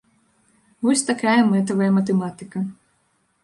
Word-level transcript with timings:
Вось 0.85 1.03
такая 1.11 1.37
мэтавая 1.51 1.91
матэматыка. 2.01 2.59